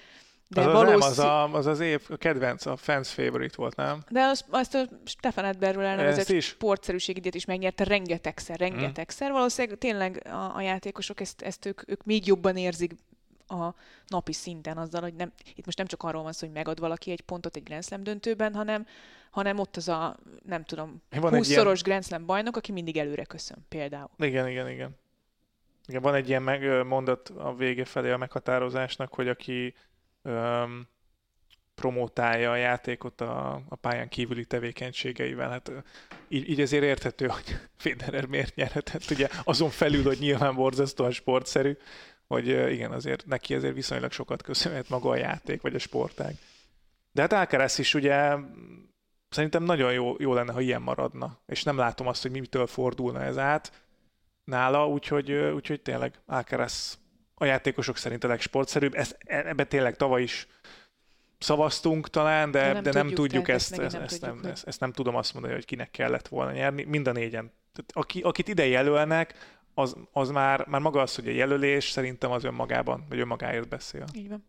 [0.49, 0.99] De az, az, valószínű...
[0.99, 4.03] nem, az, a, az az év a kedvenc, a fans favorite volt, nem?
[4.09, 6.45] De az, azt a Stefan Edberről elnevezett is?
[6.45, 9.31] sportszerűségidét is megnyerte rengetegszer, rengetegszer.
[9.31, 12.95] Valószínűleg tényleg a, a játékosok ezt, ezt ők, ők még jobban érzik
[13.47, 13.73] a
[14.07, 17.11] napi szinten azzal, hogy nem, itt most nem csak arról van szó, hogy megad valaki
[17.11, 18.85] egy pontot egy Grand Slam döntőben, hanem,
[19.31, 22.97] hanem ott az a, nem tudom, Van egy 20 ilyen- Grand Slam bajnok, aki mindig
[22.97, 24.09] előre köszön, például.
[24.17, 24.95] Igen, igen, igen.
[25.87, 29.75] Igen, van egy ilyen meg, mondat a vége felé a meghatározásnak, hogy aki
[30.21, 30.87] öm,
[31.75, 35.71] promotálja a játékot a, a pályán kívüli tevékenységeivel, hát
[36.27, 41.77] így, így azért érthető, hogy Federer miért nyerhetett, ugye azon felül, hogy nyilván borzasztóan sportszerű,
[42.27, 46.35] hogy igen, azért neki azért viszonylag sokat köszönhet maga a játék, vagy a sportág.
[47.11, 48.35] De hát Alcaraz is ugye
[49.29, 53.23] szerintem nagyon jó, jó lenne, ha ilyen maradna, és nem látom azt, hogy mitől fordulna
[53.23, 53.71] ez át
[54.43, 56.99] nála, úgyhogy, úgyhogy tényleg Alcaraz
[57.33, 58.95] a játékosok szerint a legsportszerűbb.
[58.95, 60.47] Ezt, ebbe tényleg tavaly is
[61.37, 64.11] szavaztunk talán, de, De nem nem, de nem tudjuk, tudjuk, tehát ezt, ezt ezt, megint
[64.11, 66.83] ezt, nem nem, tudjuk, ezt, ezt nem tudom azt mondani, hogy kinek kellett volna nyerni.
[66.83, 67.51] Mind a négyen.
[67.73, 72.31] Tehát aki, akit ide jelölnek, az, az már, már maga az, hogy a jelölés szerintem
[72.31, 74.05] az önmagában, vagy önmagáért beszél.
[74.13, 74.45] Így van.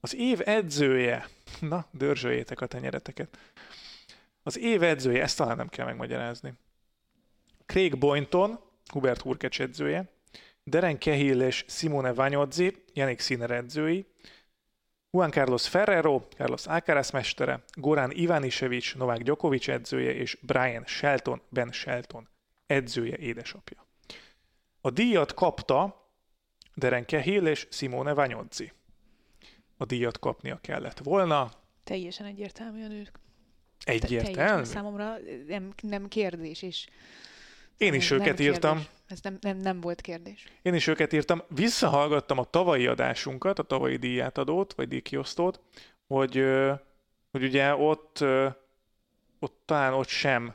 [0.00, 1.28] Az év edzője.
[1.60, 3.38] Na, dörzsöljétek a tenyereteket.
[4.42, 6.52] Az év edzője, ezt talán nem kell megmagyarázni.
[7.66, 8.58] Craig Boynton,
[8.92, 10.08] Hubert Hurkacz edzője,
[10.64, 14.06] Deren Cahill és Simone Vanyodzi, Yannick Sinner edzői,
[15.10, 21.72] Juan Carlos Ferrero, Carlos Alcaraz mestere, Goran Ivanisevic, Novák Djokovic edzője és Brian Shelton, Ben
[21.72, 22.28] Shelton
[22.66, 23.85] edzője, édesapja.
[24.86, 26.08] A díjat kapta
[26.74, 28.72] Deren Cahill és Simone Vanyodzi.
[29.76, 31.50] A díjat kapnia kellett volna.
[31.84, 33.08] Teljesen egyértelműen ők.
[33.84, 34.64] Egyértelmű.
[34.64, 35.14] Számomra
[35.46, 36.86] nem, nem kérdés, és
[37.76, 38.46] Én is nem őket kérdés.
[38.46, 38.84] írtam.
[39.06, 40.44] Ez nem, nem, nem volt kérdés.
[40.62, 41.42] Én is őket írtam.
[41.48, 45.60] Visszahallgattam a tavalyi adásunkat, a tavalyi díjátadót, vagy díjkiosztót,
[46.06, 46.44] hogy,
[47.30, 48.24] hogy ugye ott,
[49.38, 50.54] ott talán ott sem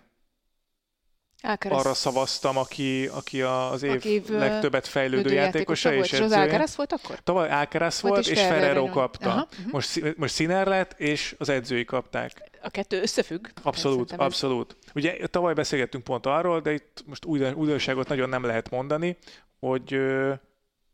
[1.44, 6.20] Alcaraz arra szavaztam, aki, aki az év, Aki legtöbbet fejlődő Lődő játékosa volt, és és
[6.20, 6.42] az edzője.
[6.42, 7.20] Alcaraz volt akkor?
[7.24, 9.30] Tavaly Alcaraz Volt volt, és és Ferrero kapta.
[9.30, 9.70] Aha, mhm.
[9.72, 12.50] Most, Szí- most Sinner lett, és az edzői kapták.
[12.62, 13.48] A kettő összefügg.
[13.62, 14.76] Abszolút, Szerintem ez- abszolút.
[14.96, 19.18] Ugye tavaly beszélgettünk pont arról, de itt most újdon- újdonságot nagyon nem lehet mondani,
[19.60, 20.00] hogy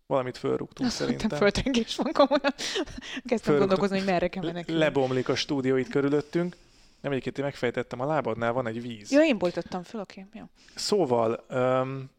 [0.05, 1.38] valamit fölrúgtunk Azt szerintem.
[1.38, 2.53] földrengés van komolyan.
[3.25, 4.79] Kezdtem gondolkozni, hogy merre kell menekülni.
[4.79, 6.55] Lebomlik a stúdió itt körülöttünk.
[7.01, 9.12] Nem egyébként én megfejtettem, a lábadnál van egy víz.
[9.12, 10.25] Ja, én boltottam föl, oké.
[10.27, 10.39] Okay.
[10.39, 10.45] Jó.
[10.75, 12.10] Szóval, um,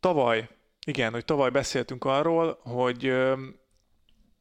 [0.00, 0.48] tavaly,
[0.86, 3.58] igen, hogy tavaly beszéltünk arról, hogy, um,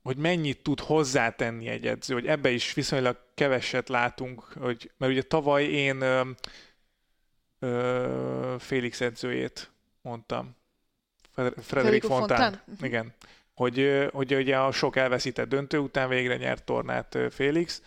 [0.01, 5.21] hogy mennyit tud hozzátenni egy edző, hogy ebbe is viszonylag keveset látunk, hogy, mert ugye
[5.21, 6.35] tavaly én um,
[7.59, 10.57] uh, Félix edzőjét mondtam.
[11.31, 12.37] Fred- Frederik Fontán.
[12.37, 12.61] Fontán?
[12.81, 13.13] Igen.
[13.53, 17.81] Hogy, ö, hogy ugye a sok elveszített döntő után végre nyert tornát ö, Félix,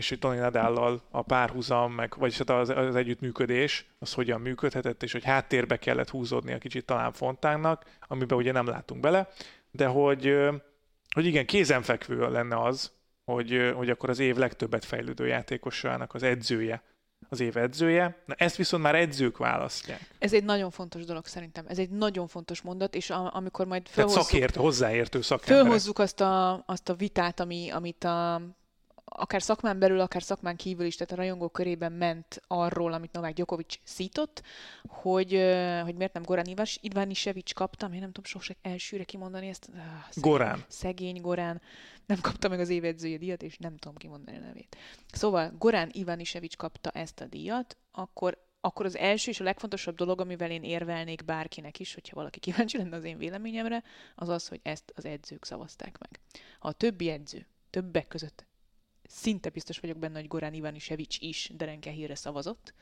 [0.00, 5.02] és hogy Tony Nadállal a párhuzam, meg, vagyis hát az, az együttműködés, az hogyan működhetett,
[5.02, 9.28] és hogy háttérbe kellett húzódnia kicsit talán Fontánnak, amiben ugye nem látunk bele,
[9.70, 10.36] de hogy,
[11.14, 12.92] hogy igen, kézenfekvő lenne az,
[13.24, 16.82] hogy, hogy akkor az év legtöbbet fejlődő játékosának az edzője,
[17.28, 18.22] az év edzője.
[18.26, 20.00] Na ezt viszont már edzők választják.
[20.18, 21.64] Ez egy nagyon fontos dolog szerintem.
[21.68, 25.62] Ez egy nagyon fontos mondat, és a, amikor majd Tehát felhozzuk, szakértő, hozzáértő szakemberek.
[25.62, 28.40] fölhozzuk azt a, azt a vitát, ami, amit a,
[29.12, 33.34] akár szakmán belül, akár szakmán kívül is, tehát a rajongók körében ment arról, amit Novák
[33.34, 34.42] Djokovic szított,
[34.88, 35.30] hogy,
[35.82, 39.70] hogy miért nem Goran Ivas, Ivanisevic kaptam, én nem tudom sose elsőre kimondani ezt.
[39.74, 40.64] Ah, szegény, Gorán.
[40.68, 41.60] Szegény Gorán.
[42.06, 44.76] Nem kapta meg az évedzője díjat, és nem tudom kimondani a nevét.
[45.12, 50.20] Szóval Gorán Ivanisevic kapta ezt a díjat, akkor akkor az első és a legfontosabb dolog,
[50.20, 53.82] amivel én érvelnék bárkinek is, hogyha valaki kíváncsi lenne az én véleményemre,
[54.14, 56.20] az az, hogy ezt az edzők szavazták meg.
[56.58, 58.44] Ha a többi edző, többek között
[59.10, 62.74] szinte biztos vagyok benne, hogy Gorán Ivanisevic is Derenke hírre szavazott,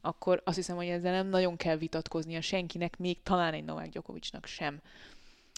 [0.00, 4.46] akkor azt hiszem, hogy ezzel nem nagyon kell vitatkoznia senkinek, még talán egy Novák Djokovicnak
[4.46, 4.80] sem.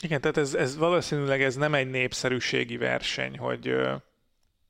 [0.03, 3.75] Igen, tehát ez, ez valószínűleg ez nem egy népszerűségi verseny, hogy,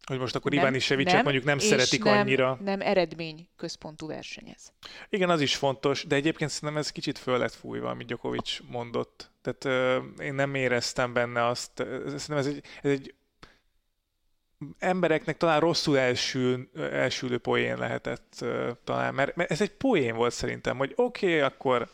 [0.04, 2.58] hogy most akkor Iván Isevicset mondjuk nem szeretik nem, annyira.
[2.64, 4.72] Nem eredmény központú verseny ez.
[5.08, 9.30] Igen, az is fontos, de egyébként szerintem ez kicsit föl lett fújva, amit Djokovic mondott.
[9.42, 13.14] Tehát ö, én nem éreztem benne azt, szerintem ez egy, ez egy
[14.78, 18.44] embereknek talán rosszul elsül, elsülő poén lehetett
[18.84, 21.88] talán, mert, mert ez egy poén volt szerintem, hogy oké, okay, akkor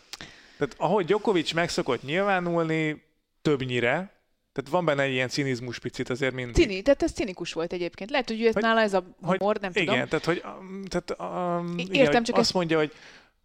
[0.59, 3.03] tehát ahogy Djokovic megszokott nyilvánulni,
[3.43, 4.13] többnyire,
[4.53, 6.55] tehát van benne egy ilyen cinizmus picit azért mindig.
[6.55, 8.11] Cini, tehát ez cinikus volt egyébként.
[8.11, 9.95] Lehet, hogy Hogy- nála ez a hogy- humor, nem tudom.
[9.95, 11.15] Igen, tehát, hogy, um, tehát,
[11.61, 12.93] um, igen, értem, hogy csak azt ezt- mondja, hogy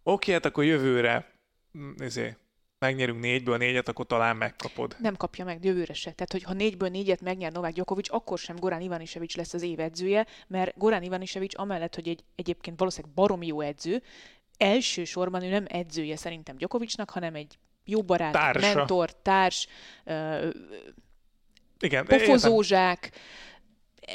[0.02, 1.32] oké, hát akkor jövőre
[1.78, 2.36] mm, izé,
[2.78, 4.96] megnyerünk négyből négyet, akkor talán megkapod.
[4.98, 6.10] Nem kapja meg jövőre se.
[6.10, 9.80] Tehát, hogy ha négyből négyet megnyer Novák Djokovic, akkor sem Gorán Ivanisevics lesz az év
[9.80, 14.02] edzője, mert Gorán Ivanisevics amellett, hogy egy, egyébként valószínűleg baromi jó edző,
[14.56, 18.74] elsősorban ő nem edzője szerintem Djokovicnak, hanem egy jó barát, Társa.
[18.74, 19.66] mentor, társ,
[20.04, 20.48] ö,
[21.80, 22.50] Igen, értem.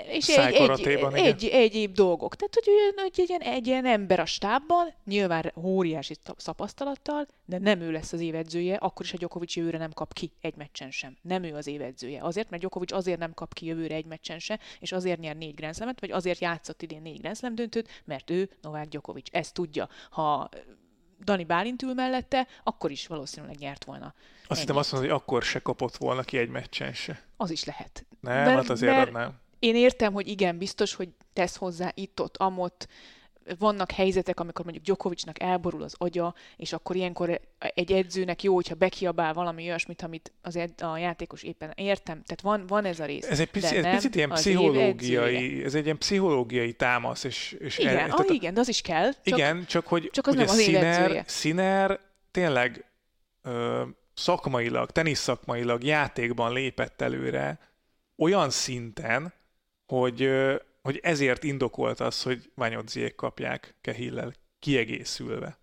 [0.07, 1.13] És egy, egy, igen.
[1.13, 2.35] egy, egyéb dolgok.
[2.35, 7.27] Tehát, hogy, ő, hogy egy, ilyen, egy ilyen ember a stábban, nyilván óriási tap- tapasztalattal,
[7.45, 10.55] de nem ő lesz az évedzője, akkor is, ha Djokovic jövőre nem kap ki egy
[10.55, 11.17] meccsen sem.
[11.21, 12.23] Nem ő az évedzője.
[12.23, 15.55] Azért, mert Djokovic azért nem kap ki jövőre egy meccsen sem, és azért nyer négy
[15.55, 19.27] Grand Slamet, vagy azért játszott idén négy Grand Slam döntőt, mert ő Novák Djokovic.
[19.31, 19.89] Ezt tudja.
[20.09, 20.49] Ha
[21.23, 24.13] Dani Bálint ül mellette, akkor is valószínűleg nyert volna.
[24.47, 27.21] Azt hittem azt mondod, hogy akkor se kapott volna ki egy meccsen se.
[27.37, 28.05] Az is lehet.
[28.19, 29.41] Nem, Mert- hát azért mert- az nem.
[29.63, 32.87] Én értem, hogy igen, biztos, hogy tesz hozzá itt-ott, amott,
[33.59, 38.75] vannak helyzetek, amikor mondjuk Djokovicnak elborul az agya, és akkor ilyenkor egy edzőnek jó, hogyha
[38.75, 42.23] bekiabál valami olyasmit, amit az ed- a játékos éppen értem.
[42.23, 43.25] Tehát van, van ez a rész.
[43.25, 47.55] Ez egy de pici, ez nem picit ilyen pszichológiai, ez egy ilyen pszichológiai támasz, és,
[47.59, 49.11] és Igen, el- ah, igen, de az is kell.
[49.11, 51.23] Csak igen, csak hogy csak az ugye nem az edzője.
[51.27, 51.99] Sinner
[52.31, 52.85] tényleg
[53.41, 57.59] ö, szakmailag, tenisz szakmailag játékban lépett előre
[58.17, 59.33] olyan szinten,
[59.99, 60.29] hogy,
[60.81, 65.57] hogy ezért indokolt az, hogy Vanyodziék kapják Kehillel kiegészülve.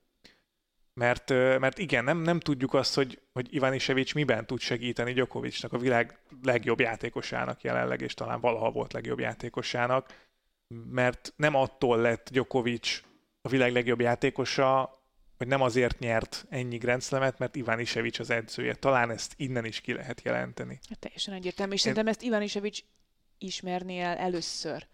[0.94, 5.78] Mert, mert igen, nem, nem tudjuk azt, hogy, hogy Ivanisevics miben tud segíteni Djokovicnak, a
[5.78, 10.28] világ legjobb játékosának jelenleg, és talán valaha volt legjobb játékosának,
[10.90, 13.00] mert nem attól lett Djokovic
[13.40, 14.98] a világ legjobb játékosa,
[15.36, 18.74] hogy nem azért nyert ennyi Grand Slamet, mert Iván Isevics az edzője.
[18.74, 20.78] Talán ezt innen is ki lehet jelenteni.
[20.98, 22.82] Teljesen egyértelmű, és Én- szerintem ezt Ivanisevics
[23.42, 24.86] ismerné el először,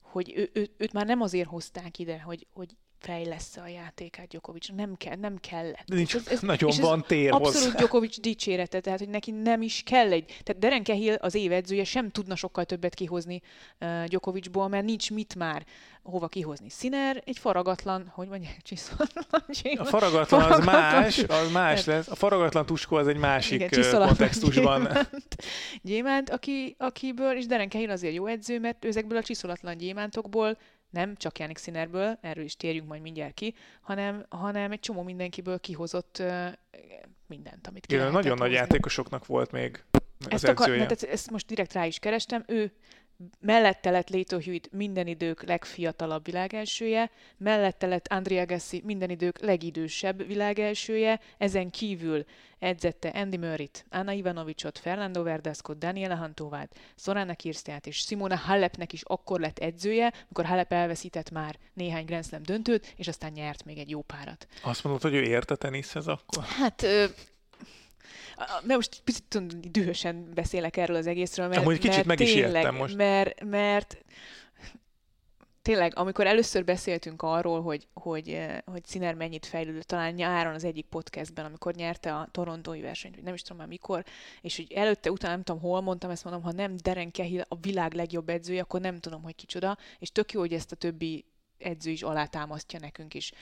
[0.00, 4.68] hogy ő, ő, őt már nem azért hozták ide, hogy, hogy fejlesz a játékát Djokovic.
[4.76, 5.84] Nem kell, nem kellett.
[5.86, 7.76] Nincs, És ez- nagyon és ez van tér Abszolút hozzá.
[7.76, 10.24] Djokovic dicsérete, tehát hogy neki nem is kell egy...
[10.24, 13.40] Tehát Deren Cahill, az év edzője sem tudna sokkal többet kihozni
[13.80, 15.64] uh, Djokovicból, mert nincs mit már
[16.02, 16.68] hova kihozni.
[16.68, 19.08] Sinner egy faragatlan, hogy mondják, csiszollan
[19.76, 22.08] A faragatlan az más, az más lesz.
[22.08, 24.82] A faragatlan tuskó az egy másik Igen, csiszolatlan kontextusban.
[24.82, 25.08] gyémánt,
[25.82, 30.58] gyémánt aki, akiből, és Deren Cahill azért jó edző, mert ezekből a csiszolatlan gyémántokból
[30.92, 35.60] nem csak Jánik Sinnerből, erről is térjünk majd mindjárt ki, hanem, hanem egy csomó mindenkiből
[35.60, 36.46] kihozott uh,
[37.26, 38.54] mindent, amit ki Igen, nagyon nagy hozni.
[38.54, 39.84] játékosoknak volt még
[40.28, 42.44] Ezt, akar, mert ezt, ezt most direkt rá is kerestem.
[42.46, 42.72] Ő
[43.40, 50.26] mellette lett Leto Hewitt minden idők legfiatalabb világelsője, mellette lett Andrea Gassi minden idők legidősebb
[50.26, 52.24] világelsője, ezen kívül
[52.58, 59.02] edzette Andy Murray-t, Anna Ivanovicsot, Fernando Verdascot, Daniela Hantovát, Sorana Kirstiát és Simona Halepnek is
[59.04, 63.78] akkor lett edzője, amikor Halep elveszített már néhány Grand Slam döntőt, és aztán nyert még
[63.78, 64.46] egy jó párat.
[64.62, 66.44] Azt mondod, hogy ő ért a teniszhez akkor?
[66.44, 66.86] Hát,
[68.36, 72.72] mert most picit dühösen beszélek erről az egészről, mert, Amúgy kicsit mert meg is tényleg,
[72.72, 72.96] most.
[72.96, 74.04] Mert, mert
[75.62, 80.64] tényleg, amikor először beszéltünk arról, hogy, hogy, eh, hogy Sziner mennyit fejlődött, talán nyáron az
[80.64, 84.04] egyik podcastben, amikor nyerte a torontói versenyt, vagy nem is tudom már mikor,
[84.40, 87.56] és hogy előtte, utána nem tudom hol mondtam, ezt mondom, ha nem Deren Cahill a
[87.56, 91.24] világ legjobb edzője, akkor nem tudom, hogy kicsoda, és tök jó, hogy ezt a többi
[91.58, 93.32] edző is alátámasztja nekünk is.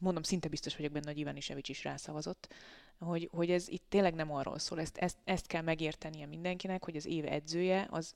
[0.00, 2.54] Mondom, szinte biztos vagyok benne, hogy Ivanisevics is rászavazott,
[2.98, 6.96] hogy, hogy ez itt tényleg nem arról szól, ezt, ezt, ezt kell megértenie mindenkinek, hogy
[6.96, 8.14] az év edzője az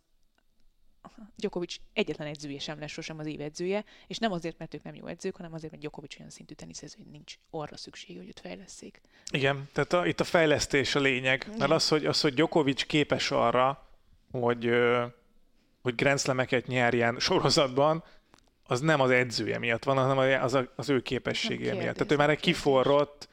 [1.37, 4.95] Djokovic egyetlen edzője sem lesz sosem az év edzője, és nem azért, mert ők nem
[4.95, 8.41] jó edzők, hanem azért, mert Djokovic olyan szintű teniszező, hogy nincs arra szükség, hogy őt
[8.41, 9.01] fejleszék.
[9.31, 11.45] Igen, tehát a, itt a fejlesztés a lényeg.
[11.47, 11.71] Mert Igen.
[11.71, 13.89] az, hogy, az, hogy Djokovic képes arra,
[14.31, 14.71] hogy,
[15.83, 18.05] hogy Grand Slam-eket nyerjen sorozatban,
[18.71, 21.95] az nem az edzője miatt van, hanem az, az ő képessége miatt.
[21.95, 23.29] Tehát ő már egy kiforrott,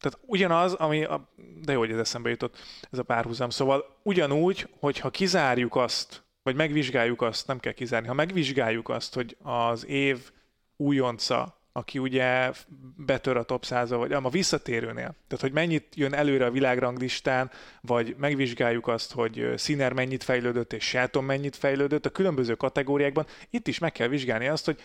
[0.00, 1.28] tehát ugyanaz, ami, a,
[1.62, 2.56] de jó, hogy ez eszembe jutott,
[2.90, 3.50] ez a párhuzam.
[3.50, 9.36] Szóval ugyanúgy, hogyha kizárjuk azt, vagy megvizsgáljuk azt, nem kell kizárni, ha megvizsgáljuk azt, hogy
[9.42, 10.30] az év
[10.76, 12.52] újonca, aki ugye
[12.96, 18.14] betör a top 100 vagy a visszatérőnél, tehát hogy mennyit jön előre a világranglistán, vagy
[18.18, 23.78] megvizsgáljuk azt, hogy Sinner mennyit fejlődött, és Shelton mennyit fejlődött a különböző kategóriákban, itt is
[23.78, 24.82] meg kell vizsgálni azt, hogy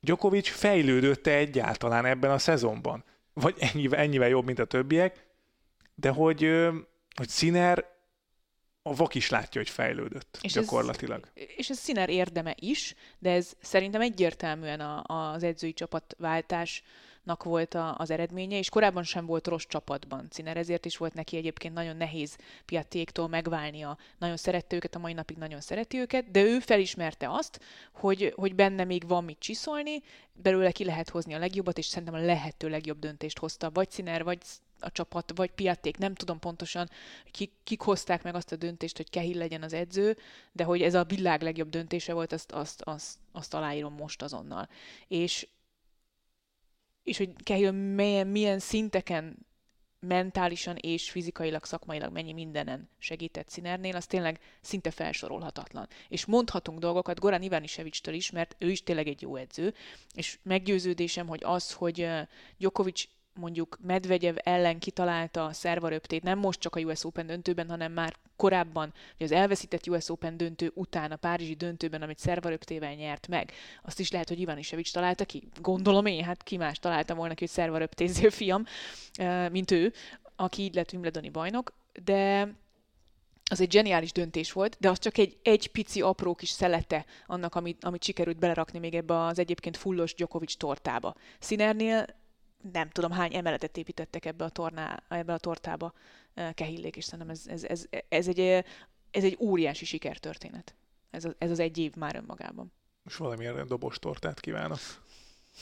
[0.00, 5.26] Djokovic fejlődött-e egyáltalán ebben a szezonban, vagy ennyivel, ennyivel jobb, mint a többiek,
[5.94, 6.68] de hogy,
[7.16, 7.84] hogy Sinner
[8.82, 11.28] a vak is látja, hogy fejlődött És és ez- gyakorlatilag.
[11.56, 17.94] És ez Sziner érdeme is, de ez szerintem egyértelműen a, az edzői csapatváltásnak volt a,
[17.98, 21.96] az eredménye, és korábban sem volt rossz csapatban Sziner, ezért is volt neki egyébként nagyon
[21.96, 23.98] nehéz Piatéktól megválnia.
[24.18, 27.60] Nagyon szerette őket, a mai napig nagyon szereti őket, de ő felismerte azt,
[27.92, 32.14] hogy, hogy benne még van mit csiszolni, belőle ki lehet hozni a legjobbat, és szerintem
[32.14, 34.38] a lehető legjobb döntést hozta, vagy Sziner, vagy
[34.80, 36.88] a csapat, vagy Piatték, nem tudom pontosan,
[37.30, 40.16] kik, kik hozták meg azt a döntést, hogy Kehill legyen az edző,
[40.52, 44.68] de hogy ez a világ legjobb döntése volt, azt, azt, azt, azt aláírom most azonnal.
[45.08, 45.48] És,
[47.02, 49.48] és hogy Kehill milyen, milyen szinteken
[50.00, 55.88] mentálisan és fizikailag, szakmailag mennyi mindenen segített Szinernél, az tényleg szinte felsorolhatatlan.
[56.08, 59.74] És mondhatunk dolgokat Goran Ivanisevics-től is, mert ő is tényleg egy jó edző,
[60.14, 62.08] és meggyőződésem, hogy az, hogy
[62.58, 63.04] Djokovic
[63.40, 68.14] mondjuk Medvegyev ellen kitalálta a szervaröptét, nem most csak a US Open döntőben, hanem már
[68.36, 73.52] korábban, hogy az elveszített US Open döntő után a Párizsi döntőben, amit szervaröptével nyert meg,
[73.82, 75.48] azt is lehet, hogy Ivan Isevics találta ki.
[75.60, 78.64] Gondolom én, hát ki más találta volna ki, hogy szervaröptéző fiam,
[79.50, 79.92] mint ő,
[80.36, 81.72] aki így lett Wimbledoni bajnok,
[82.04, 82.48] de
[83.50, 87.54] az egy zseniális döntés volt, de az csak egy, egy pici apró kis szelete annak,
[87.54, 91.14] amit, amit sikerült belerakni még ebbe az egyébként fullos Djokovic tortába.
[91.40, 92.06] Sinernél
[92.72, 95.92] nem tudom hány emeletet építettek ebbe a, torná, ebbe a tortába
[96.54, 98.40] Kehillék, és szerintem ez, ez, ez, ez, egy,
[99.10, 100.74] ez egy óriási sikertörténet.
[101.10, 102.72] Ez, az, ez az egy év már önmagában.
[103.02, 104.78] Most valamilyen dobos tortát kívánok.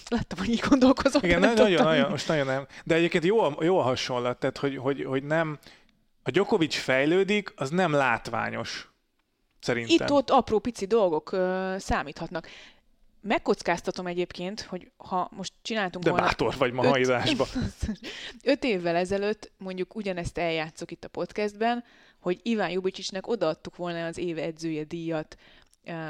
[0.08, 1.24] Láttam, hogy így gondolkozom.
[1.24, 2.66] Igen, nagyon, nagyon, nagyon, most nagyon nem.
[2.84, 5.58] De egyébként jó a, jó a hasonlat, tehát hogy, hogy, hogy nem,
[6.22, 8.90] a Djokovic fejlődik, az nem látványos.
[9.60, 10.06] Szerintem.
[10.06, 12.48] Itt-ott apró pici dolgok ö, számíthatnak.
[13.20, 16.26] Megkockáztatom egyébként, hogy ha most csináltunk De volna...
[16.26, 17.46] bátor vagy ma hajzásba.
[18.42, 21.84] öt évvel ezelőtt mondjuk ugyanezt eljátszok itt a podcastben,
[22.20, 25.36] hogy Iván Jubicsicsnek odaadtuk volna az év edzője díjat,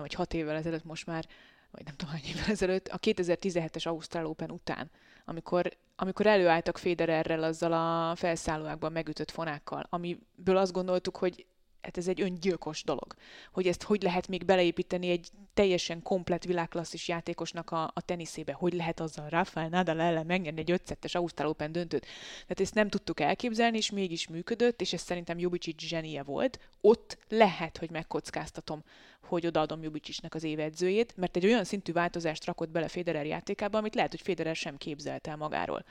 [0.00, 1.26] vagy hat évvel ezelőtt most már,
[1.70, 4.90] vagy nem tudom hány évvel ezelőtt, a 2017-es Ausztrál Open után,
[5.24, 11.46] amikor, amikor előálltak Federerrel azzal a felszállóákban megütött fonákkal, amiből azt gondoltuk, hogy
[11.82, 13.14] hát ez egy öngyilkos dolog.
[13.52, 18.72] Hogy ezt hogy lehet még beleépíteni egy teljesen komplet világklasszis játékosnak a, a teniszébe, hogy
[18.72, 22.06] lehet azzal Rafael Nadal ellen megnyerni egy 5 Ausztrál Open döntőt.
[22.40, 26.58] Tehát ezt nem tudtuk elképzelni, és mégis működött, és ez szerintem Jubicic zsenie volt.
[26.80, 28.82] Ott lehet, hogy megkockáztatom,
[29.22, 33.94] hogy odaadom Jubicicsnek az évedzőjét, mert egy olyan szintű változást rakott bele Federer játékába, amit
[33.94, 35.84] lehet, hogy Federer sem képzelt el magáról.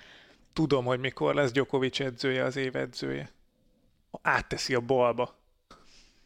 [0.53, 3.31] Tudom, hogy mikor lesz Djokovic edzője az évedzője.
[4.21, 5.35] Átteszi a balba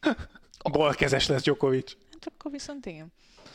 [0.72, 1.92] Balkezes lesz Djokovic.
[2.12, 3.12] Hát akkor viszont igen.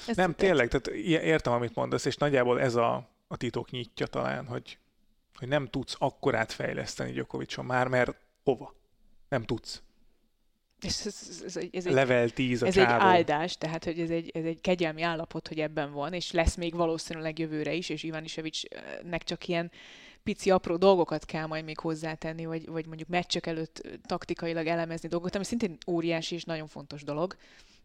[0.07, 0.88] Ez nem, tényleg, tehát
[1.23, 4.77] értem, amit mondasz, és nagyjából ez a, a titok nyitja talán, hogy,
[5.36, 8.75] hogy nem tudsz akkorát fejleszteni Djokovicson már, mert hova?
[9.29, 9.81] Nem tudsz.
[10.79, 13.07] Ez, ez, ez, ez egy, Level 10 a Ez csávó.
[13.07, 16.55] egy áldás, tehát hogy ez egy, ez egy kegyelmi állapot, hogy ebben van, és lesz
[16.55, 19.71] még valószínűleg jövőre is, és Iván Isevicsnek csak ilyen
[20.27, 25.35] pici apró dolgokat kell majd még hozzátenni, vagy, vagy mondjuk meccsek előtt taktikailag elemezni dolgokat,
[25.35, 27.35] ami szintén óriási és nagyon fontos dolog,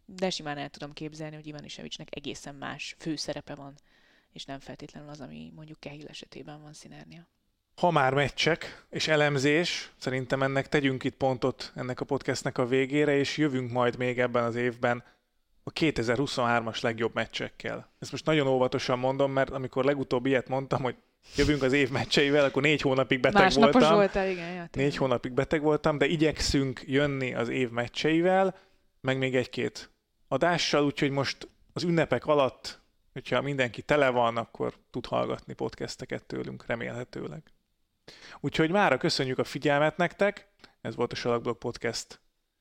[0.05, 3.73] de simán el tudom képzelni, hogy Ivan Isevicsnek egészen más főszerepe van,
[4.33, 7.27] és nem feltétlenül az, ami mondjuk Kehil esetében van Szinernia.
[7.75, 13.15] Ha már meccsek és elemzés, szerintem ennek tegyünk itt pontot ennek a podcastnek a végére,
[13.15, 15.03] és jövünk majd még ebben az évben
[15.63, 17.89] a 2023-as legjobb meccsekkel.
[17.99, 20.95] Ezt most nagyon óvatosan mondom, mert amikor legutóbb ilyet mondtam, hogy
[21.35, 23.95] jövünk az év meccseivel, akkor négy hónapig beteg Másnapos voltam.
[23.95, 24.53] voltál, igen.
[24.53, 28.57] Ja, négy hónapig beteg voltam, de igyekszünk jönni az év meccseivel,
[29.01, 29.91] meg még egy-két
[30.27, 32.81] adással, úgyhogy most az ünnepek alatt,
[33.13, 37.41] hogyha mindenki tele van, akkor tud hallgatni podcasteket tőlünk, remélhetőleg.
[38.39, 40.47] Úgyhogy mára köszönjük a figyelmet nektek,
[40.81, 42.19] ez volt a Salakblog Podcast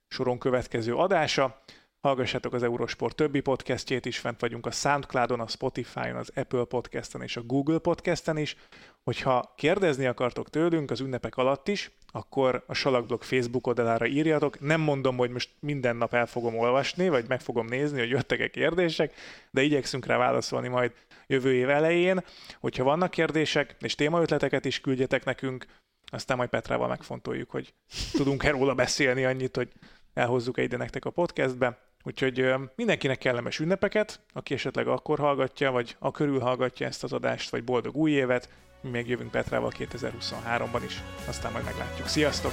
[0.09, 1.62] soron következő adása.
[2.02, 7.22] Hallgassátok az Eurosport többi podcastjét is, fent vagyunk a Soundcloudon, a Spotify-on, az Apple Podcasten
[7.22, 8.56] és a Google Podcasten is.
[9.02, 14.60] Hogyha kérdezni akartok tőlünk az ünnepek alatt is, akkor a Salakblog Facebook oldalára írjatok.
[14.60, 18.48] Nem mondom, hogy most minden nap el fogom olvasni, vagy meg fogom nézni, hogy jöttek-e
[18.48, 19.14] kérdések,
[19.50, 20.92] de igyekszünk rá válaszolni majd
[21.26, 22.24] jövő év elején.
[22.60, 25.66] Hogyha vannak kérdések és témaötleteket is küldjetek nekünk,
[26.04, 27.74] aztán majd Petrával megfontoljuk, hogy
[28.12, 29.68] tudunk-e róla beszélni annyit, hogy
[30.14, 31.91] elhozzuk ide nektek a podcastbe.
[32.02, 37.50] Úgyhogy mindenkinek kellemes ünnepeket, aki esetleg akkor hallgatja, vagy a körül hallgatja ezt az adást,
[37.50, 38.48] vagy boldog új évet.
[38.80, 42.06] Mi még jövünk Petrával 2023-ban is, aztán majd meglátjuk.
[42.06, 42.52] Sziasztok!